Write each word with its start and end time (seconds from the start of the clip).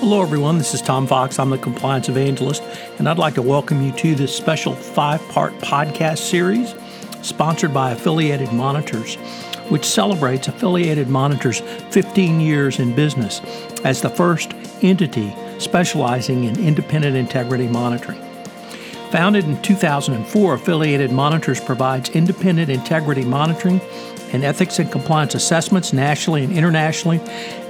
Hello, 0.00 0.22
everyone. 0.22 0.58
This 0.58 0.74
is 0.74 0.80
Tom 0.80 1.08
Fox. 1.08 1.40
I'm 1.40 1.50
the 1.50 1.58
compliance 1.58 2.08
evangelist, 2.08 2.62
and 2.98 3.08
I'd 3.08 3.18
like 3.18 3.34
to 3.34 3.42
welcome 3.42 3.82
you 3.82 3.90
to 3.94 4.14
this 4.14 4.34
special 4.34 4.72
five 4.72 5.20
part 5.28 5.52
podcast 5.54 6.18
series 6.18 6.72
sponsored 7.20 7.74
by 7.74 7.90
Affiliated 7.90 8.52
Monitors, 8.52 9.16
which 9.70 9.84
celebrates 9.84 10.46
Affiliated 10.46 11.08
Monitors' 11.08 11.62
15 11.90 12.40
years 12.40 12.78
in 12.78 12.94
business 12.94 13.40
as 13.84 14.00
the 14.00 14.08
first 14.08 14.54
entity 14.82 15.34
specializing 15.58 16.44
in 16.44 16.56
independent 16.60 17.16
integrity 17.16 17.66
monitoring. 17.66 18.22
Founded 19.10 19.46
in 19.46 19.60
2004, 19.62 20.54
Affiliated 20.54 21.10
Monitors 21.10 21.58
provides 21.58 22.10
independent 22.10 22.70
integrity 22.70 23.24
monitoring 23.24 23.80
and 24.32 24.44
ethics 24.44 24.78
and 24.78 24.90
compliance 24.90 25.34
assessments 25.34 25.92
nationally 25.92 26.44
and 26.44 26.56
internationally 26.56 27.20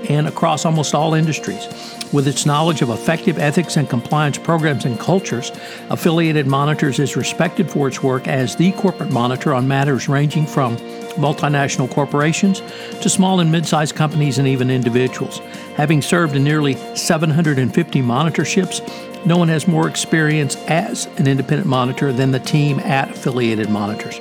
and 0.08 0.26
across 0.26 0.64
almost 0.64 0.94
all 0.94 1.14
industries. 1.14 1.66
With 2.12 2.26
its 2.26 2.46
knowledge 2.46 2.80
of 2.80 2.88
effective 2.88 3.38
ethics 3.38 3.76
and 3.76 3.88
compliance 3.88 4.38
programs 4.38 4.86
and 4.86 4.98
cultures, 4.98 5.52
Affiliated 5.90 6.46
Monitors 6.46 6.98
is 6.98 7.16
respected 7.16 7.70
for 7.70 7.88
its 7.88 8.02
work 8.02 8.26
as 8.26 8.56
the 8.56 8.72
corporate 8.72 9.12
monitor 9.12 9.52
on 9.52 9.68
matters 9.68 10.08
ranging 10.08 10.46
from 10.46 10.76
multinational 11.18 11.90
corporations 11.90 12.60
to 13.02 13.10
small 13.10 13.40
and 13.40 13.52
mid 13.52 13.66
sized 13.66 13.94
companies 13.94 14.38
and 14.38 14.48
even 14.48 14.70
individuals. 14.70 15.38
Having 15.76 16.02
served 16.02 16.34
in 16.34 16.44
nearly 16.44 16.74
750 16.96 18.00
monitorships, 18.00 19.26
no 19.26 19.36
one 19.36 19.48
has 19.48 19.68
more 19.68 19.88
experience 19.88 20.56
as 20.68 21.06
an 21.18 21.26
independent 21.26 21.68
monitor 21.68 22.12
than 22.12 22.30
the 22.30 22.40
team 22.40 22.78
at 22.80 23.10
Affiliated 23.10 23.68
Monitors. 23.68 24.18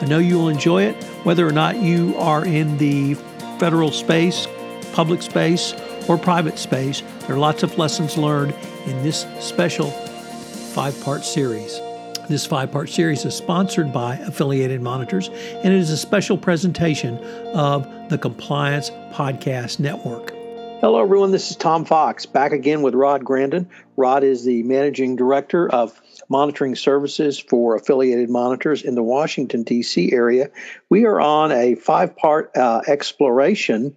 I 0.00 0.06
know 0.06 0.18
you'll 0.18 0.48
enjoy 0.48 0.84
it, 0.84 1.02
whether 1.24 1.46
or 1.46 1.52
not 1.52 1.76
you 1.82 2.14
are 2.18 2.44
in 2.44 2.78
the 2.78 3.14
federal 3.58 3.90
space, 3.90 4.46
public 4.92 5.22
space, 5.22 5.74
or 6.08 6.16
private 6.16 6.58
space. 6.58 7.02
There 7.20 7.36
are 7.36 7.38
lots 7.38 7.62
of 7.62 7.78
lessons 7.78 8.16
learned 8.16 8.54
in 8.86 9.02
this 9.02 9.26
special 9.40 9.90
five 9.90 11.00
part 11.02 11.24
series. 11.24 11.80
This 12.28 12.44
five 12.44 12.72
part 12.72 12.88
series 12.88 13.24
is 13.24 13.34
sponsored 13.34 13.92
by 13.92 14.16
Affiliated 14.16 14.82
Monitors, 14.82 15.28
and 15.28 15.72
it 15.72 15.78
is 15.78 15.90
a 15.90 15.96
special 15.96 16.36
presentation 16.36 17.18
of 17.54 17.86
the 18.08 18.18
Compliance 18.18 18.90
Podcast 19.12 19.78
Network. 19.78 20.32
Hello, 20.80 21.00
everyone. 21.00 21.30
This 21.30 21.50
is 21.50 21.56
Tom 21.56 21.86
Fox 21.86 22.26
back 22.26 22.52
again 22.52 22.82
with 22.82 22.94
Rod 22.94 23.24
Grandin. 23.24 23.70
Rod 23.96 24.24
is 24.24 24.44
the 24.44 24.62
managing 24.64 25.16
director 25.16 25.66
of 25.68 25.98
monitoring 26.28 26.74
services 26.74 27.38
for 27.38 27.76
affiliated 27.76 28.28
monitors 28.28 28.82
in 28.82 28.94
the 28.94 29.02
Washington, 29.02 29.62
D.C. 29.62 30.12
area. 30.12 30.50
We 30.90 31.06
are 31.06 31.18
on 31.18 31.50
a 31.50 31.76
five 31.76 32.16
part 32.16 32.54
uh, 32.56 32.82
exploration 32.86 33.96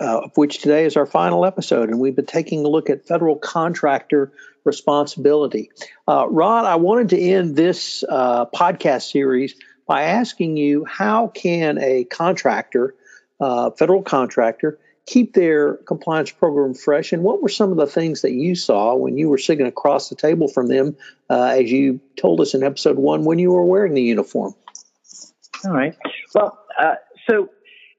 uh, 0.00 0.22
of 0.22 0.36
which 0.36 0.58
today 0.58 0.84
is 0.84 0.96
our 0.96 1.06
final 1.06 1.44
episode, 1.44 1.88
and 1.90 1.98
we've 1.98 2.16
been 2.16 2.26
taking 2.26 2.64
a 2.64 2.68
look 2.68 2.90
at 2.90 3.06
federal 3.06 3.36
contractor 3.36 4.32
responsibility. 4.64 5.70
Uh, 6.08 6.26
Rod, 6.28 6.64
I 6.64 6.76
wanted 6.76 7.10
to 7.10 7.20
end 7.20 7.56
this 7.56 8.04
uh, 8.08 8.46
podcast 8.46 9.10
series 9.10 9.54
by 9.86 10.04
asking 10.04 10.56
you 10.56 10.84
how 10.84 11.28
can 11.28 11.78
a 11.78 12.04
contractor, 12.04 12.94
uh, 13.40 13.70
federal 13.72 14.02
contractor, 14.02 14.78
keep 15.04 15.34
their 15.34 15.74
compliance 15.74 16.30
program 16.30 16.74
fresh, 16.74 17.12
and 17.12 17.22
what 17.22 17.42
were 17.42 17.48
some 17.48 17.72
of 17.72 17.76
the 17.76 17.86
things 17.86 18.22
that 18.22 18.32
you 18.32 18.54
saw 18.54 18.94
when 18.94 19.18
you 19.18 19.28
were 19.28 19.38
sitting 19.38 19.66
across 19.66 20.08
the 20.08 20.14
table 20.14 20.48
from 20.48 20.68
them, 20.68 20.96
uh, 21.28 21.56
as 21.58 21.70
you 21.70 22.00
told 22.16 22.40
us 22.40 22.54
in 22.54 22.62
episode 22.62 22.96
one, 22.96 23.24
when 23.24 23.38
you 23.38 23.50
were 23.50 23.64
wearing 23.64 23.94
the 23.94 24.02
uniform? 24.02 24.54
All 25.64 25.72
right. 25.72 25.96
Well, 26.34 26.58
uh, 26.78 26.94
so 27.28 27.48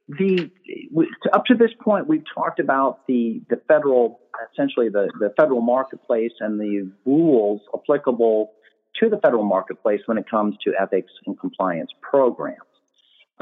the 0.10 0.50
up 1.32 1.46
to 1.46 1.56
this 1.56 1.72
point, 1.82 2.08
we've 2.08 2.26
talked 2.34 2.60
about 2.60 3.08
the 3.08 3.42
the 3.50 3.62
federal, 3.68 4.20
essentially 4.54 4.90
the 4.90 5.10
the 5.20 5.34
federal 5.38 5.62
marketplace 5.62 6.34
and 6.40 6.60
the 6.60 6.92
rules 7.06 7.62
applicable 7.74 8.52
to 9.00 9.10
the 9.10 9.18
federal 9.18 9.44
marketplace 9.44 10.02
when 10.06 10.18
it 10.18 10.30
comes 10.30 10.56
to 10.64 10.74
ethics 10.80 11.12
and 11.26 11.40
compliance 11.40 11.92
programs. 12.02 12.60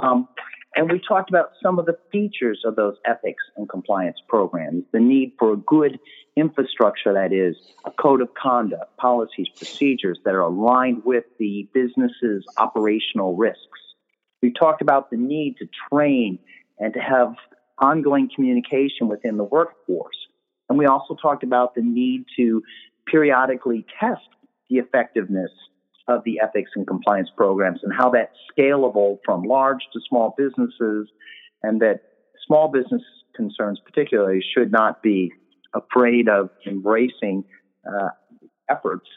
Um, 0.02 0.28
and 0.76 0.90
we 0.90 1.02
talked 1.06 1.30
about 1.30 1.52
some 1.62 1.80
of 1.80 1.86
the 1.86 1.98
features 2.12 2.62
of 2.64 2.78
those 2.78 2.96
ethics 3.06 3.44
and 3.58 3.68
compliance 3.68 4.18
programs, 4.30 4.86
the 4.94 5.02
need 5.02 5.34
for 5.38 5.54
a 5.54 5.58
good 5.58 6.00
infrastructure 6.38 7.14
that 7.14 7.34
is 7.34 7.58
a 7.84 7.92
code 7.92 8.22
of 8.22 8.34
conduct, 8.34 8.96
policies, 8.96 9.48
procedures 9.58 10.18
that 10.24 10.34
are 10.34 10.42
aligned 10.42 11.04
with 11.04 11.26
the 11.40 11.68
business's 11.74 12.46
operational 12.58 13.36
risks. 13.36 13.80
We 14.42 14.52
talked 14.52 14.82
about 14.82 15.12
the 15.12 15.18
need 15.18 15.56
to 15.60 15.68
train 15.92 16.40
and 16.80 16.94
to 16.94 17.00
have 17.00 17.36
ongoing 17.80 18.30
communication 18.34 19.08
within 19.08 19.38
the 19.38 19.44
workforce. 19.44 20.16
And 20.70 20.78
we 20.78 20.86
also 20.86 21.16
talked 21.22 21.44
about 21.44 21.76
the 21.76 21.82
need 21.82 22.26
to 22.38 22.64
periodically 23.06 23.86
test 24.00 24.22
the 24.70 24.78
effectiveness 24.78 25.52
of 26.08 26.24
the 26.24 26.40
ethics 26.42 26.72
and 26.76 26.88
compliance 26.88 27.30
programs 27.36 27.80
and 27.84 27.94
how 27.94 28.10
that's 28.10 28.36
scalable 28.58 29.18
from 29.26 29.44
large 29.44 29.82
to 29.94 30.00
small 30.08 30.34
businesses 30.38 31.10
and 31.64 31.82
that 31.82 32.02
small 32.48 32.68
business 32.70 33.02
concerns 33.36 33.80
particularly 33.86 34.44
should 34.56 34.72
not 34.72 35.02
be 35.04 35.32
afraid 35.74 36.28
of 36.28 36.50
embracing 36.66 37.44
uh, 37.88 38.10
efforts 38.70 39.08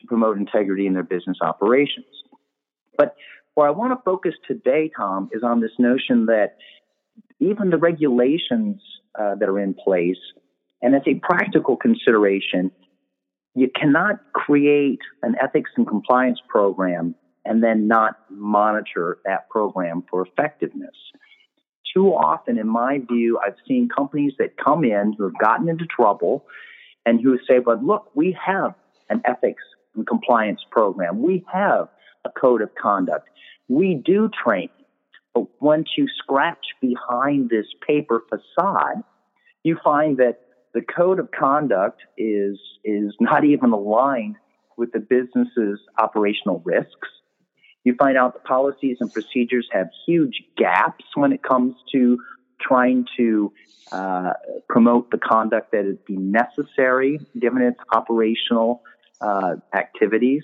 to 0.00 0.06
promote 0.06 0.36
integrity 0.36 0.86
in 0.86 0.94
their 0.94 1.02
business 1.02 1.38
operations. 1.40 2.06
But 2.98 3.14
where 3.54 3.66
I 3.66 3.70
want 3.70 3.92
to 3.92 4.02
focus 4.04 4.34
today, 4.46 4.90
Tom, 4.96 5.28
is 5.32 5.42
on 5.42 5.60
this 5.60 5.72
notion 5.78 6.26
that 6.26 6.56
even 7.38 7.70
the 7.70 7.76
regulations 7.76 8.80
uh, 9.18 9.34
that 9.34 9.48
are 9.48 9.60
in 9.60 9.74
place, 9.74 10.16
and 10.80 10.94
as 10.94 11.02
a 11.06 11.14
practical 11.14 11.76
consideration, 11.76 12.70
you 13.54 13.70
cannot 13.74 14.20
create 14.32 15.00
an 15.22 15.36
ethics 15.40 15.70
and 15.76 15.86
compliance 15.86 16.38
program 16.48 17.14
and 17.44 17.62
then 17.62 17.86
not 17.88 18.16
monitor 18.30 19.18
that 19.24 19.48
program 19.50 20.04
for 20.10 20.26
effectiveness. 20.26 20.94
Too 21.94 22.08
often, 22.08 22.58
in 22.58 22.68
my 22.68 23.00
view, 23.10 23.38
I've 23.44 23.56
seen 23.68 23.88
companies 23.94 24.32
that 24.38 24.56
come 24.56 24.84
in 24.84 25.14
who 25.18 25.24
have 25.24 25.38
gotten 25.38 25.68
into 25.68 25.84
trouble 25.84 26.46
and 27.04 27.20
who 27.20 27.38
say, 27.46 27.58
but 27.58 27.84
look, 27.84 28.10
we 28.14 28.36
have 28.44 28.74
an 29.10 29.20
ethics 29.26 29.62
and 29.94 30.06
compliance 30.06 30.60
program. 30.70 31.20
We 31.22 31.44
have 31.52 31.88
a 32.24 32.30
code 32.30 32.62
of 32.62 32.70
conduct. 32.80 33.28
We 33.72 33.94
do 33.94 34.28
training. 34.44 34.68
But 35.32 35.46
once 35.62 35.88
you 35.96 36.06
scratch 36.18 36.64
behind 36.82 37.48
this 37.48 37.64
paper 37.86 38.22
facade, 38.28 39.02
you 39.62 39.78
find 39.82 40.18
that 40.18 40.40
the 40.74 40.82
code 40.82 41.18
of 41.18 41.30
conduct 41.30 42.02
is 42.18 42.58
is 42.84 43.14
not 43.18 43.44
even 43.44 43.72
aligned 43.72 44.36
with 44.76 44.92
the 44.92 44.98
business's 45.00 45.80
operational 45.98 46.60
risks. 46.66 47.08
You 47.84 47.94
find 47.94 48.18
out 48.18 48.34
the 48.34 48.40
policies 48.40 48.98
and 49.00 49.10
procedures 49.10 49.68
have 49.72 49.88
huge 50.06 50.42
gaps 50.58 51.04
when 51.14 51.32
it 51.32 51.42
comes 51.42 51.74
to 51.92 52.18
trying 52.60 53.06
to 53.16 53.52
uh, 53.90 54.32
promote 54.68 55.10
the 55.10 55.18
conduct 55.18 55.72
that 55.72 55.86
is 55.86 55.96
be 56.06 56.16
necessary 56.16 57.20
given 57.40 57.62
its 57.62 57.78
operational 57.94 58.82
uh, 59.22 59.54
activities. 59.74 60.42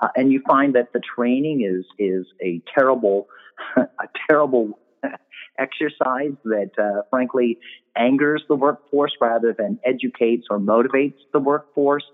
Uh, 0.00 0.08
and 0.16 0.32
you 0.32 0.42
find 0.46 0.74
that 0.74 0.92
the 0.92 1.00
training 1.16 1.62
is 1.62 1.84
is 1.98 2.26
a 2.42 2.62
terrible 2.74 3.28
a 3.76 4.08
terrible 4.28 4.78
exercise 5.58 6.32
that, 6.44 6.70
uh, 6.78 7.02
frankly, 7.10 7.58
angers 7.96 8.42
the 8.48 8.54
workforce 8.54 9.12
rather 9.20 9.54
than 9.56 9.78
educates 9.84 10.46
or 10.50 10.58
motivates 10.58 11.18
the 11.32 11.40
workforce, 11.40 12.04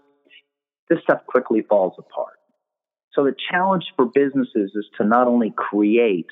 this 0.89 0.99
stuff 1.03 1.21
quickly 1.27 1.63
falls 1.63 1.95
apart. 1.99 2.35
So 3.13 3.25
the 3.25 3.35
challenge 3.51 3.85
for 3.97 4.07
businesses 4.07 4.73
is 4.75 4.87
to 4.99 5.07
not 5.07 5.27
only 5.27 5.53
create, 5.57 6.27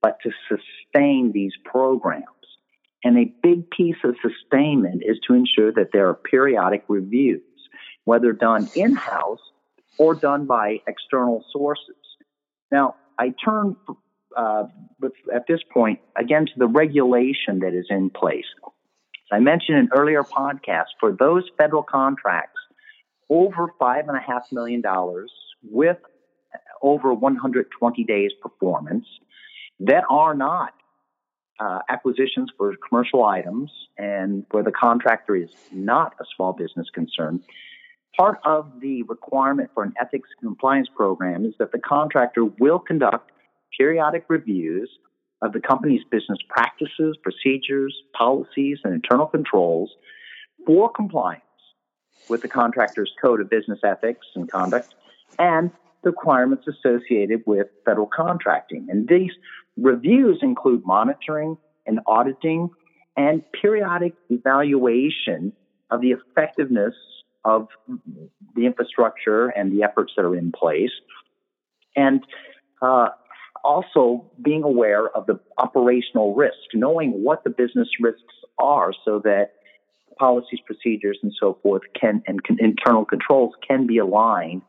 but 0.00 0.18
to 0.22 0.30
sustain 0.48 1.32
these 1.32 1.52
programs. 1.64 2.26
And 3.04 3.18
a 3.18 3.32
big 3.42 3.68
piece 3.70 3.96
of 4.04 4.14
sustainment 4.22 5.02
is 5.04 5.18
to 5.26 5.34
ensure 5.34 5.72
that 5.72 5.90
there 5.92 6.08
are 6.08 6.14
periodic 6.14 6.84
reviews, 6.88 7.42
whether 8.04 8.32
done 8.32 8.68
in 8.76 8.94
house 8.94 9.40
or 9.98 10.14
done 10.14 10.46
by 10.46 10.80
external 10.86 11.44
sources. 11.52 11.96
Now, 12.70 12.96
I 13.18 13.34
turn 13.44 13.76
uh, 14.36 14.64
at 15.34 15.46
this 15.46 15.60
point 15.72 16.00
again 16.16 16.46
to 16.46 16.52
the 16.56 16.66
regulation 16.66 17.60
that 17.60 17.74
is 17.74 17.86
in 17.90 18.10
place. 18.10 18.46
As 18.64 19.36
I 19.36 19.40
mentioned 19.40 19.78
in 19.78 19.88
earlier 19.94 20.22
podcasts, 20.22 20.94
for 20.98 21.12
those 21.12 21.44
federal 21.58 21.82
contracts 21.82 22.60
over 23.28 23.72
five 23.78 24.08
and 24.08 24.16
a 24.16 24.20
half 24.20 24.42
million 24.50 24.80
dollars 24.80 25.32
with 25.62 25.98
over 26.82 27.14
120 27.14 28.04
days 28.04 28.32
performance 28.42 29.06
that 29.80 30.04
are 30.10 30.34
not 30.34 30.74
uh, 31.60 31.80
acquisitions 31.88 32.50
for 32.56 32.74
commercial 32.88 33.24
items 33.24 33.70
and 33.96 34.44
where 34.50 34.62
the 34.62 34.72
contractor 34.72 35.36
is 35.36 35.50
not 35.72 36.14
a 36.20 36.24
small 36.34 36.52
business 36.52 36.88
concern, 36.92 37.42
part 38.16 38.38
of 38.44 38.80
the 38.80 39.02
requirement 39.04 39.70
for 39.74 39.82
an 39.82 39.94
ethics 40.00 40.28
compliance 40.40 40.88
program 40.94 41.44
is 41.44 41.54
that 41.58 41.72
the 41.72 41.78
contractor 41.78 42.44
will 42.44 42.78
conduct 42.78 43.30
periodic 43.76 44.24
reviews 44.28 44.90
of 45.40 45.52
the 45.52 45.60
company's 45.60 46.02
business 46.10 46.38
practices, 46.48 47.16
procedures, 47.22 47.94
policies, 48.16 48.78
and 48.84 48.94
internal 48.94 49.26
controls 49.26 49.90
for 50.66 50.90
compliance 50.90 51.42
with 52.28 52.42
the 52.42 52.48
contractor's 52.48 53.12
code 53.20 53.40
of 53.40 53.50
business 53.50 53.80
ethics 53.84 54.26
and 54.36 54.50
conduct 54.50 54.94
and 55.38 55.70
the 56.02 56.10
requirements 56.10 56.66
associated 56.68 57.42
with 57.46 57.66
federal 57.84 58.06
contracting. 58.06 58.86
And 58.90 59.08
these 59.08 59.32
reviews 59.76 60.38
include 60.42 60.82
monitoring 60.84 61.56
and 61.86 62.00
auditing 62.06 62.70
and 63.16 63.42
periodic 63.60 64.14
evaluation 64.30 65.52
of 65.90 66.00
the 66.00 66.12
effectiveness 66.12 66.94
of 67.44 67.68
the 68.54 68.66
infrastructure 68.66 69.48
and 69.48 69.72
the 69.72 69.82
efforts 69.82 70.12
that 70.16 70.24
are 70.24 70.36
in 70.36 70.52
place. 70.52 70.92
And 71.96 72.24
uh, 72.80 73.08
also 73.64 74.30
being 74.42 74.62
aware 74.62 75.08
of 75.08 75.26
the 75.26 75.38
operational 75.58 76.34
risk, 76.34 76.56
knowing 76.74 77.10
what 77.22 77.44
the 77.44 77.50
business 77.50 77.88
risks 78.00 78.22
are 78.58 78.92
so 79.04 79.20
that 79.24 79.52
policies, 80.18 80.60
procedures, 80.66 81.18
and 81.22 81.32
so 81.38 81.58
forth 81.62 81.82
can 81.98 82.22
and 82.26 82.42
can, 82.44 82.58
internal 82.60 83.04
controls 83.04 83.54
can 83.66 83.86
be 83.86 83.98
aligned 83.98 84.62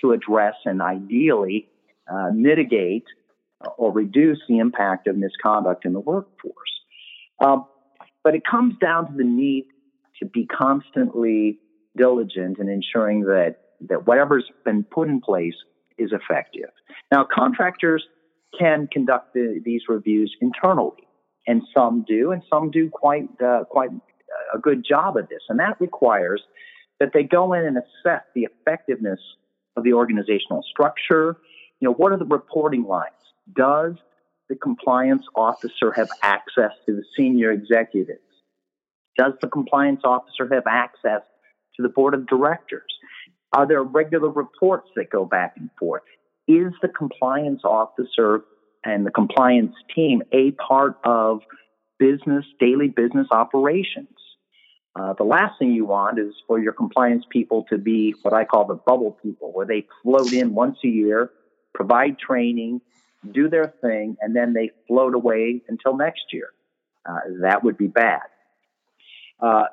to 0.00 0.12
address 0.12 0.54
and 0.64 0.80
ideally 0.80 1.68
uh, 2.10 2.30
mitigate 2.32 3.04
or 3.76 3.92
reduce 3.92 4.38
the 4.48 4.58
impact 4.58 5.06
of 5.08 5.16
misconduct 5.16 5.84
in 5.84 5.92
the 5.92 6.00
workforce. 6.00 6.54
Um, 7.40 7.66
but 8.22 8.34
it 8.34 8.42
comes 8.48 8.74
down 8.80 9.10
to 9.10 9.16
the 9.16 9.24
need 9.24 9.66
to 10.20 10.26
be 10.26 10.46
constantly 10.46 11.58
diligent 11.98 12.58
in 12.58 12.68
ensuring 12.68 13.22
that, 13.22 13.56
that 13.88 14.06
whatever's 14.06 14.44
been 14.64 14.84
put 14.84 15.08
in 15.08 15.20
place 15.20 15.54
is 15.98 16.12
effective. 16.12 16.70
Now, 17.12 17.26
contractors 17.30 18.04
can 18.58 18.88
conduct 18.90 19.34
the, 19.34 19.60
these 19.64 19.82
reviews 19.88 20.34
internally, 20.40 21.06
and 21.46 21.62
some 21.76 22.04
do, 22.06 22.30
and 22.32 22.42
some 22.48 22.70
do 22.70 22.88
quite 22.88 23.28
uh, 23.44 23.64
quite 23.64 23.90
a 24.54 24.58
good 24.58 24.84
job 24.88 25.16
of 25.16 25.28
this. 25.28 25.40
And 25.48 25.58
that 25.58 25.80
requires 25.80 26.42
that 27.00 27.10
they 27.12 27.22
go 27.22 27.52
in 27.52 27.64
and 27.64 27.76
assess 27.76 28.22
the 28.34 28.48
effectiveness 28.50 29.20
of 29.76 29.84
the 29.84 29.92
organizational 29.92 30.62
structure. 30.70 31.36
You 31.80 31.88
know, 31.88 31.94
what 31.94 32.12
are 32.12 32.18
the 32.18 32.26
reporting 32.26 32.84
lines? 32.84 33.12
Does 33.54 33.94
the 34.48 34.56
compliance 34.56 35.24
officer 35.34 35.92
have 35.94 36.08
access 36.22 36.72
to 36.86 36.96
the 36.96 37.04
senior 37.16 37.52
executives? 37.52 38.20
Does 39.16 39.34
the 39.40 39.48
compliance 39.48 40.00
officer 40.04 40.48
have 40.52 40.64
access 40.66 41.22
to 41.78 41.82
the 41.82 41.88
board 41.88 42.12
of 42.12 42.26
directors? 42.26 42.92
Are 43.54 43.66
there 43.66 43.82
regular 43.82 44.28
reports 44.28 44.88
that 44.96 45.10
go 45.10 45.24
back 45.24 45.54
and 45.56 45.70
forth? 45.78 46.02
Is 46.46 46.72
the 46.82 46.88
compliance 46.88 47.62
officer 47.64 48.42
and 48.84 49.06
the 49.06 49.10
compliance 49.10 49.74
team 49.94 50.22
a 50.32 50.50
part 50.52 50.98
of 51.04 51.40
business, 51.98 52.44
daily 52.60 52.88
business 52.88 53.26
operations? 53.30 54.08
Uh, 54.94 55.12
the 55.14 55.24
last 55.24 55.58
thing 55.58 55.72
you 55.72 55.84
want 55.84 56.18
is 56.18 56.34
for 56.46 56.58
your 56.58 56.72
compliance 56.72 57.24
people 57.30 57.64
to 57.70 57.78
be 57.78 58.14
what 58.22 58.34
I 58.34 58.44
call 58.44 58.66
the 58.66 58.74
bubble 58.74 59.16
people, 59.22 59.52
where 59.52 59.66
they 59.66 59.86
float 60.02 60.32
in 60.32 60.54
once 60.54 60.78
a 60.84 60.88
year, 60.88 61.30
provide 61.74 62.18
training, 62.18 62.80
do 63.32 63.48
their 63.48 63.72
thing, 63.80 64.16
and 64.20 64.34
then 64.34 64.52
they 64.54 64.70
float 64.88 65.14
away 65.14 65.62
until 65.68 65.96
next 65.96 66.32
year. 66.32 66.48
Uh, 67.08 67.20
that 67.42 67.62
would 67.62 67.78
be 67.78 67.86
bad. 67.86 68.22
Uh, 69.40 69.64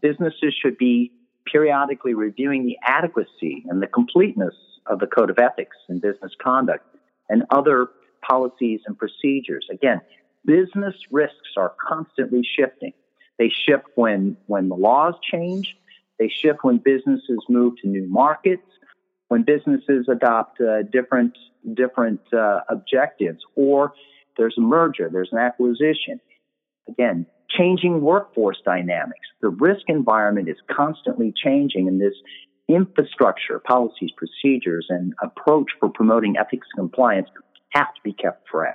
businesses 0.00 0.54
should 0.60 0.76
be 0.78 1.12
periodically 1.50 2.14
reviewing 2.14 2.64
the 2.66 2.76
adequacy 2.86 3.64
and 3.68 3.82
the 3.82 3.86
completeness 3.86 4.54
of 4.86 4.98
the 4.98 5.06
code 5.06 5.30
of 5.30 5.38
ethics 5.38 5.76
and 5.88 6.00
business 6.00 6.32
conduct 6.42 6.84
and 7.28 7.44
other 7.50 7.88
policies 8.26 8.80
and 8.86 8.98
procedures. 8.98 9.66
Again, 9.70 10.00
business 10.44 10.94
risks 11.10 11.56
are 11.56 11.72
constantly 11.88 12.42
shifting. 12.56 12.92
They 13.38 13.48
shift 13.48 13.84
when, 13.94 14.36
when 14.46 14.68
the 14.68 14.76
laws 14.76 15.14
change. 15.22 15.76
They 16.18 16.28
shift 16.28 16.60
when 16.62 16.78
businesses 16.78 17.38
move 17.48 17.74
to 17.82 17.88
new 17.88 18.06
markets, 18.08 18.66
when 19.28 19.42
businesses 19.42 20.06
adopt 20.08 20.60
uh, 20.60 20.82
different, 20.82 21.36
different 21.74 22.20
uh, 22.32 22.60
objectives, 22.68 23.40
or 23.56 23.92
there's 24.36 24.54
a 24.58 24.60
merger, 24.60 25.08
there's 25.12 25.30
an 25.32 25.38
acquisition. 25.38 26.20
Again, 26.88 27.26
changing 27.56 28.00
workforce 28.00 28.58
dynamics. 28.64 29.26
The 29.40 29.48
risk 29.48 29.82
environment 29.88 30.48
is 30.48 30.56
constantly 30.70 31.32
changing, 31.44 31.88
and 31.88 32.00
this 32.00 32.14
infrastructure, 32.68 33.58
policies, 33.58 34.10
procedures, 34.16 34.86
and 34.88 35.14
approach 35.22 35.70
for 35.78 35.88
promoting 35.90 36.36
ethics 36.38 36.66
compliance 36.74 37.28
have 37.70 37.88
to 37.94 38.00
be 38.04 38.12
kept 38.12 38.48
fresh. 38.50 38.74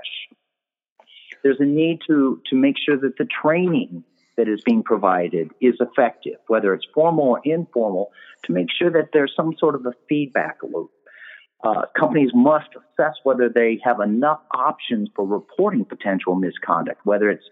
There's 1.44 1.60
a 1.60 1.66
need 1.66 2.00
to, 2.08 2.42
to 2.50 2.56
make 2.56 2.76
sure 2.84 2.98
that 2.98 3.18
the 3.18 3.28
training 3.42 4.04
that 4.38 4.48
is 4.48 4.62
being 4.66 4.84
provided 4.84 5.52
is 5.62 5.76
effective, 5.80 6.38
whether 6.48 6.74
it's 6.74 6.86
formal 6.94 7.30
or 7.30 7.42
informal, 7.44 8.12
to 8.44 8.52
make 8.52 8.68
sure 8.72 8.92
that 8.92 9.10
there's 9.14 9.34
some 9.36 9.54
sort 9.58 9.76
of 9.76 9.86
a 9.86 9.94
feedback 10.08 10.58
loop. 10.64 10.92
Uh, 11.64 11.86
companies 11.98 12.30
must 12.36 12.70
assess 12.76 13.16
whether 13.24 13.50
they 13.50 13.80
have 13.84 14.00
enough 14.00 14.40
options 14.54 15.10
for 15.16 15.26
reporting 15.26 15.84
potential 15.84 16.36
misconduct, 16.36 17.02
whether 17.04 17.32
it's 17.32 17.46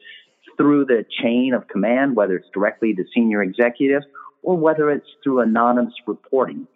through 0.57 0.85
the 0.85 1.05
chain 1.21 1.53
of 1.53 1.67
command, 1.67 2.15
whether 2.15 2.35
it's 2.35 2.50
directly 2.53 2.93
to 2.93 3.03
senior 3.13 3.41
executives, 3.41 4.05
or 4.41 4.57
whether 4.57 4.91
it's 4.91 5.07
through 5.24 5.41
anonymous 5.41 5.93
reporting. 6.07 6.67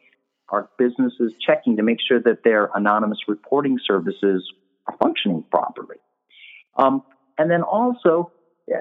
Are 0.49 0.67
businesses 0.77 1.33
checking 1.45 1.77
to 1.77 1.83
make 1.83 1.99
sure 2.05 2.19
that 2.21 2.43
their 2.43 2.69
anonymous 2.73 3.19
reporting 3.27 3.79
services 3.85 4.51
are 4.87 4.97
functioning 4.97 5.43
properly? 5.51 5.97
Um, 6.75 7.03
and 7.37 7.51
then 7.51 7.61
also 7.61 8.31
uh, 8.71 8.77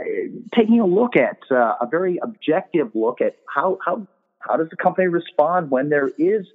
taking 0.57 0.81
a 0.81 0.87
look 0.87 1.15
at 1.17 1.39
uh, 1.51 1.75
a 1.81 1.87
very 1.91 2.19
objective 2.23 2.91
look 2.95 3.21
at 3.21 3.37
how, 3.55 3.79
how, 3.85 4.07
how 4.41 4.57
does 4.57 4.69
the 4.71 4.77
company 4.77 5.09
respond 5.09 5.71
when 5.71 5.91
there 5.91 6.09
is 6.19 6.47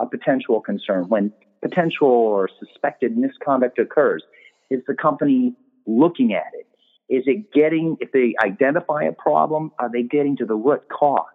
a 0.00 0.06
potential 0.06 0.60
concern, 0.60 1.08
when 1.08 1.32
potential 1.62 2.08
or 2.08 2.50
suspected 2.58 3.16
misconduct 3.16 3.78
occurs? 3.78 4.22
Is 4.70 4.82
the 4.86 4.94
company 4.94 5.54
looking 5.86 6.34
at 6.34 6.52
it? 6.54 6.66
Is 7.08 7.24
it 7.26 7.52
getting, 7.52 7.96
if 8.00 8.12
they 8.12 8.34
identify 8.42 9.04
a 9.04 9.12
problem, 9.12 9.72
are 9.78 9.90
they 9.90 10.02
getting 10.02 10.36
to 10.38 10.46
the 10.46 10.54
root 10.54 10.82
cause? 10.88 11.26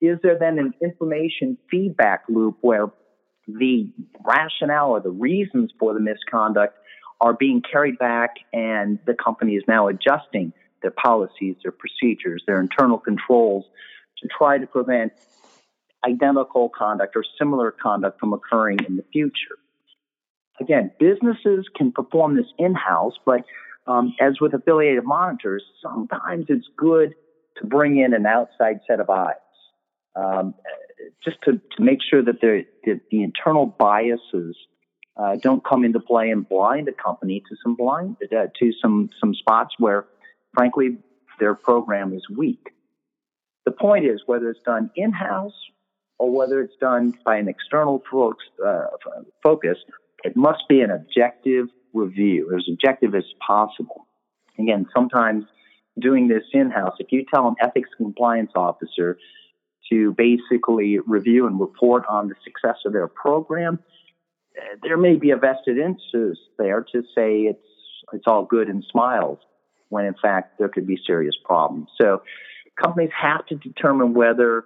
Is 0.00 0.18
there 0.22 0.38
then 0.38 0.58
an 0.58 0.72
information 0.82 1.58
feedback 1.70 2.24
loop 2.28 2.58
where 2.60 2.86
the 3.46 3.92
rationale 4.24 4.90
or 4.90 5.00
the 5.00 5.10
reasons 5.10 5.72
for 5.78 5.94
the 5.94 6.00
misconduct 6.00 6.76
are 7.20 7.34
being 7.34 7.60
carried 7.60 7.98
back 7.98 8.36
and 8.52 8.98
the 9.06 9.14
company 9.14 9.54
is 9.54 9.64
now 9.68 9.88
adjusting 9.88 10.52
their 10.82 10.90
policies, 10.90 11.56
their 11.62 11.72
procedures, 11.72 12.42
their 12.46 12.60
internal 12.60 12.98
controls 12.98 13.64
to 14.18 14.28
try 14.36 14.58
to 14.58 14.66
prevent 14.66 15.12
identical 16.06 16.70
conduct 16.70 17.14
or 17.16 17.24
similar 17.38 17.70
conduct 17.70 18.18
from 18.18 18.32
occurring 18.32 18.78
in 18.88 18.96
the 18.96 19.04
future. 19.12 19.58
Again, 20.60 20.90
businesses 20.98 21.66
can 21.76 21.92
perform 21.92 22.36
this 22.36 22.46
in 22.58 22.74
house, 22.74 23.14
but 23.24 23.44
um, 23.86 24.14
as 24.20 24.40
with 24.40 24.54
affiliated 24.54 25.04
monitors, 25.04 25.62
sometimes 25.82 26.46
it's 26.48 26.66
good 26.76 27.14
to 27.58 27.66
bring 27.66 27.98
in 27.98 28.14
an 28.14 28.26
outside 28.26 28.80
set 28.86 29.00
of 29.00 29.10
eyes, 29.10 29.34
um, 30.16 30.54
just 31.24 31.38
to, 31.44 31.52
to 31.52 31.82
make 31.82 31.98
sure 32.08 32.22
that, 32.22 32.40
the, 32.40 32.64
the 33.10 33.22
internal 33.22 33.66
biases 33.66 34.56
uh, 35.16 35.36
don't 35.42 35.64
come 35.64 35.84
into 35.84 36.00
play 36.00 36.30
and 36.30 36.48
blind 36.48 36.88
a 36.88 36.92
company 36.92 37.42
to 37.48 37.56
some 37.62 37.74
blind 37.74 38.16
uh, 38.32 38.46
to 38.58 38.72
some 38.80 39.10
some 39.20 39.34
spots 39.34 39.74
where, 39.78 40.06
frankly, 40.54 40.96
their 41.38 41.54
program 41.54 42.14
is 42.14 42.22
weak. 42.34 42.70
The 43.66 43.72
point 43.72 44.06
is 44.06 44.22
whether 44.26 44.48
it's 44.50 44.62
done 44.64 44.90
in 44.96 45.12
house 45.12 45.52
or 46.18 46.30
whether 46.30 46.60
it's 46.60 46.76
done 46.80 47.14
by 47.24 47.36
an 47.36 47.48
external 47.48 48.02
folks, 48.10 48.44
uh, 48.64 48.86
focus, 49.42 49.78
it 50.22 50.36
must 50.36 50.68
be 50.68 50.80
an 50.80 50.90
objective 50.90 51.66
review, 51.92 52.54
as 52.56 52.64
objective 52.70 53.14
as 53.14 53.24
possible. 53.44 54.06
Again, 54.58 54.86
sometimes 54.94 55.44
doing 55.98 56.28
this 56.28 56.44
in 56.52 56.70
house, 56.70 56.96
if 56.98 57.08
you 57.10 57.24
tell 57.32 57.48
an 57.48 57.54
ethics 57.60 57.90
compliance 57.96 58.52
officer 58.54 59.18
to 59.90 60.14
basically 60.16 60.98
review 61.00 61.46
and 61.46 61.58
report 61.60 62.04
on 62.08 62.28
the 62.28 62.34
success 62.44 62.76
of 62.86 62.92
their 62.92 63.08
program, 63.08 63.78
uh, 64.56 64.76
there 64.82 64.96
may 64.96 65.16
be 65.16 65.30
a 65.30 65.36
vested 65.36 65.78
interest 65.78 66.40
there 66.58 66.84
to 66.92 67.02
say 67.14 67.42
it's 67.42 67.64
it's 68.12 68.24
all 68.26 68.44
good 68.44 68.68
and 68.68 68.84
smiles 68.90 69.38
when 69.88 70.04
in 70.04 70.14
fact 70.20 70.58
there 70.58 70.68
could 70.68 70.86
be 70.86 70.98
serious 71.06 71.34
problems. 71.44 71.88
So 72.00 72.22
companies 72.80 73.10
have 73.20 73.46
to 73.46 73.56
determine 73.56 74.14
whether 74.14 74.64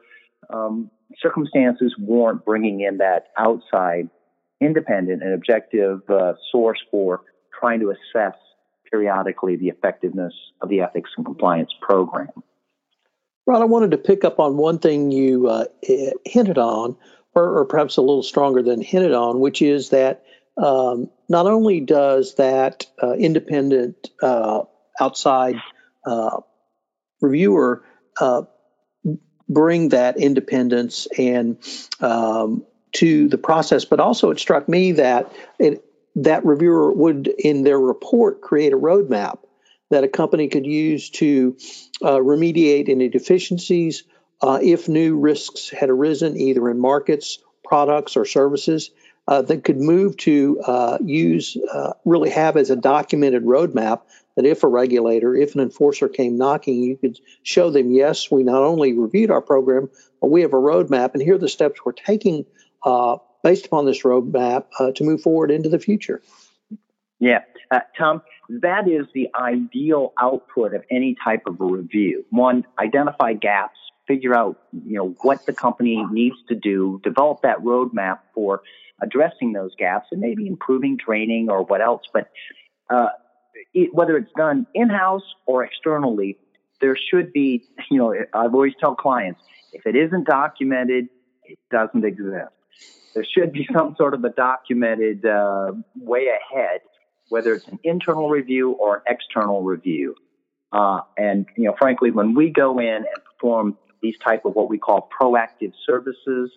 um, 0.53 0.91
circumstances 1.21 1.95
warrant 1.99 2.45
bringing 2.45 2.81
in 2.81 2.99
that 2.99 3.29
outside, 3.39 4.09
independent, 4.61 5.23
and 5.23 5.35
objective 5.35 6.01
uh, 6.09 6.35
source 6.51 6.79
for 6.91 7.23
trying 7.59 7.81
to 7.81 7.91
assess 7.91 8.35
periodically 8.91 9.57
the 9.57 9.69
effectiveness 9.69 10.33
of 10.61 10.69
the 10.69 10.81
ethics 10.81 11.11
and 11.17 11.27
compliance 11.27 11.73
program. 11.81 12.29
Rod, 13.47 13.61
I 13.61 13.67
wanted 13.67 13.91
to 13.91 13.99
pick 13.99 14.25
up 14.25 14.41
on 14.41 14.57
one 14.57 14.79
thing 14.79 15.11
you 15.11 15.49
uh, 15.49 15.67
hinted 16.25 16.59
on, 16.59 16.97
or, 17.35 17.59
or, 17.59 17.65
perhaps 17.67 17.97
a 17.97 18.01
little 18.01 18.23
stronger 18.23 18.63
than 18.63 18.81
hinted 18.81 19.13
on, 19.13 19.41
which 19.41 19.61
is 19.61 19.91
that 19.91 20.25
um, 20.57 21.11
not 21.29 21.47
only 21.47 21.81
does 21.81 22.37
that 22.37 22.87
uh, 23.03 23.13
independent 23.13 24.11
uh, 24.23 24.63
outside 25.01 25.57
uh, 26.07 26.41
reviewer 27.21 27.85
uh, 28.21 28.43
bring 29.49 29.91
that 29.91 30.17
independence 30.17 31.07
and 31.19 31.59
um, 32.01 32.65
to 32.95 33.29
the 33.29 33.39
process, 33.39 33.85
but 33.85 34.01
also 34.01 34.31
it 34.31 34.39
struck 34.39 34.69
me 34.69 34.93
that 34.93 35.33
it, 35.59 35.85
that 36.17 36.45
reviewer 36.45 36.93
would, 36.93 37.27
in 37.27 37.65
their 37.65 37.79
report, 37.79 38.41
create 38.41 38.73
a 38.73 38.79
roadmap 38.79 39.39
that 39.91 40.05
a 40.05 40.09
company 40.09 40.49
could 40.49 40.67
use 40.67 41.11
to 41.11 41.57
uh, 42.03 42.17
remediate 42.17 42.89
any 42.89 43.09
deficiencies 43.09 44.05
uh, 44.43 44.59
if 44.63 44.89
new 44.89 45.17
risks 45.17 45.71
had 45.71 45.91
arisen, 45.91 46.37
either 46.37 46.71
in 46.71 46.81
markets, 46.81 47.39
products, 47.65 48.17
or 48.17 48.25
services. 48.25 48.91
Uh, 49.27 49.41
that 49.41 49.65
could 49.65 49.81
move 49.81 50.15
to 50.19 50.61
uh, 50.67 50.99
use, 51.03 51.57
uh, 51.73 51.95
really 52.05 52.29
have 52.29 52.59
as 52.59 52.69
a 52.69 52.77
documented 52.77 53.43
roadmap 53.43 54.03
that 54.37 54.45
if 54.45 54.65
a 54.65 54.69
regulator, 54.69 55.35
if 55.35 55.55
an 55.55 55.63
enforcer 55.63 56.11
came 56.11 56.37
knocking, 56.37 56.83
you 56.83 56.95
could 56.97 57.19
show 57.43 57.71
them, 57.71 57.91
yes, 57.91 58.31
we 58.31 58.43
not 58.43 58.63
only 58.63 58.93
reviewed 58.93 59.31
our 59.31 59.41
program, 59.41 59.89
but 60.21 60.31
we 60.31 60.43
have 60.43 60.53
a 60.53 60.57
roadmap, 60.57 61.15
and 61.15 61.23
here 61.23 61.37
are 61.37 61.39
the 61.39 61.49
steps 61.49 61.81
we're 61.85 61.93
taking 61.93 62.45
uh, 62.85 63.17
based 63.43 63.67
upon 63.67 63.85
this 63.85 64.03
roadmap 64.03 64.67
uh, 64.79 64.93
to 64.93 65.05
move 65.05 65.21
forward 65.21 65.51
into 65.51 65.69
the 65.69 65.79
future. 65.79 66.23
Yeah, 67.21 67.41
uh, 67.71 67.81
Tom, 67.97 68.23
that 68.49 68.89
is 68.89 69.07
the 69.15 69.29
ideal 69.35 70.13
output 70.19 70.75
of 70.75 70.83
any 70.91 71.17
type 71.23 71.43
of 71.47 71.61
a 71.61 71.65
review. 71.65 72.25
One, 72.31 72.67
identify 72.79 73.35
gaps, 73.35 73.79
figure 74.07 74.35
out 74.35 74.59
you 74.73 74.97
know 74.97 75.17
what 75.23 75.47
the 75.47 75.53
company 75.53 76.05
needs 76.11 76.37
to 76.49 76.55
do, 76.55 77.01
develop 77.03 77.43
that 77.43 77.59
roadmap 77.59 78.19
for 78.35 78.63
addressing 79.03 79.53
those 79.53 79.75
gaps, 79.79 80.09
and 80.13 80.21
maybe 80.21 80.47
improving 80.47 80.99
training 80.99 81.49
or 81.51 81.63
what 81.65 81.81
else. 81.81 82.03
But 82.13 82.31
uh, 82.91 83.09
it, 83.73 83.95
whether 83.95 84.17
it's 84.17 84.33
done 84.37 84.67
in 84.75 84.89
house 84.89 85.25
or 85.47 85.65
externally, 85.65 86.37
there 86.81 86.97
should 87.11 87.33
be, 87.33 87.65
you 87.91 87.99
know, 87.99 88.15
I've 88.33 88.55
always 88.55 88.75
tell 88.79 88.95
clients 88.95 89.41
if 89.73 89.87
it 89.87 89.97
isn't 89.97 90.27
documented, 90.27 91.09
it 91.45 91.59
doesn't 91.71 92.05
exist. 92.05 92.53
There 93.15 93.25
should 93.25 93.53
be 93.53 93.67
some 93.73 93.95
sort 93.97 94.15
of 94.15 94.25
a 94.25 94.31
documented 94.31 95.25
uh, 95.25 95.73
way 95.97 96.27
ahead, 96.29 96.81
whether 97.29 97.55
it's 97.55 97.67
an 97.69 97.79
internal 97.85 98.29
review 98.29 98.73
or 98.73 98.97
an 98.97 99.03
external 99.09 99.63
review. 99.63 100.15
Uh, 100.73 101.01
and 101.17 101.47
you 101.57 101.65
know, 101.65 101.75
frankly, 101.79 102.11
when 102.11 102.35
we 102.35 102.51
go 102.51 102.79
in 102.79 102.89
and 102.97 103.25
perform 103.33 103.79
these 104.03 104.19
type 104.19 104.45
of 104.45 104.55
what 104.55 104.69
we 104.69 104.79
call 104.79 105.09
proactive 105.21 105.73
services, 105.87 106.51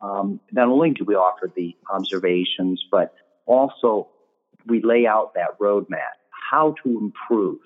um, 0.00 0.40
not 0.52 0.68
only 0.68 0.90
do 0.90 1.04
we 1.04 1.14
offer 1.14 1.50
the 1.56 1.74
observations, 1.90 2.84
but 2.90 3.14
also 3.46 4.08
we 4.66 4.82
lay 4.82 5.06
out 5.06 5.32
that 5.34 5.58
roadmap 5.58 6.16
how 6.50 6.74
to 6.82 6.98
improve, 6.98 7.58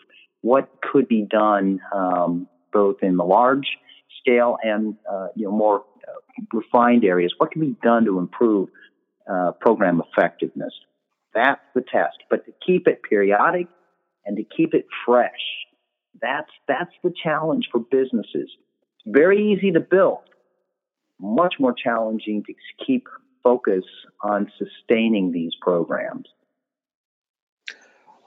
what 0.43 0.71
could 0.81 1.09
be 1.09 1.23
done 1.23 1.81
um, 1.95 2.49
both 2.73 2.97
in 3.03 3.17
the 3.17 3.25
large 3.25 3.79
scale 4.21 4.57
and 4.63 4.97
uh, 5.11 5.29
you 5.35 5.45
know 5.45 5.53
more 5.53 5.85
refined 6.53 7.05
areas. 7.05 7.35
What 7.39 7.51
can 7.51 7.61
be 7.61 7.77
done 7.83 8.05
to 8.05 8.19
improve 8.19 8.69
uh, 9.31 9.53
program 9.61 10.03
effectiveness? 10.13 10.73
That's 11.35 11.61
the 11.75 11.83
test. 11.83 12.19
But 12.29 12.45
to 12.47 12.53
keep 12.65 12.89
it 12.89 13.03
periodic 13.03 13.69
and 14.25 14.37
to 14.37 14.45
keep 14.45 14.75
it 14.75 14.87
fresh, 15.07 15.31
that's 16.21 16.51
that's 16.67 16.93
the 17.03 17.13
challenge 17.23 17.69
for 17.71 17.81
businesses. 17.81 18.29
It's 18.35 19.07
very 19.07 19.53
easy 19.53 19.73
to 19.73 19.81
build, 19.81 20.21
much 21.21 21.55
more 21.59 21.73
challenging 21.73 22.43
to 22.45 22.55
keep 22.85 23.07
focus 23.43 23.85
on 24.23 24.51
sustaining 24.59 25.33
these 25.33 25.53
programs. 25.61 26.27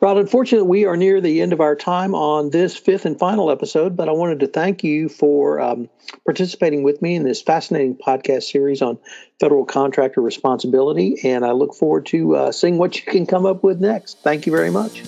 Rod, 0.04 0.18
unfortunately, 0.18 0.68
we 0.68 0.84
are 0.84 0.98
near 0.98 1.22
the 1.22 1.42
end 1.42 1.54
of 1.54 1.62
our 1.62 1.78
time 1.78 2.14
on 2.14 2.50
this 2.50 2.76
fifth 2.76 3.06
and 3.06 3.18
final 3.18 3.50
episode, 3.50 3.96
but 3.96 4.10
I 4.10 4.12
wanted 4.12 4.42
to 4.42 4.48
thank 4.48 4.84
you 4.84 5.08
for 5.08 5.62
um, 5.62 5.88
participating 6.26 6.84
with 6.84 7.02
me 7.02 7.16
in 7.16 7.24
this 7.24 7.42
fascinating 7.42 7.96
podcast 7.96 8.52
series 8.52 8.82
on 8.82 9.00
federal 9.40 9.64
contractor 9.64 10.20
responsibility. 10.20 11.16
And 11.24 11.46
I 11.46 11.54
look 11.54 11.74
forward 11.74 12.06
to 12.08 12.36
uh, 12.36 12.52
seeing 12.52 12.78
what 12.78 12.98
you 12.98 13.10
can 13.10 13.26
come 13.26 13.46
up 13.46 13.64
with 13.64 13.80
next. 13.80 14.20
Thank 14.24 14.46
you 14.46 14.52
very 14.52 14.72
much. 14.72 15.04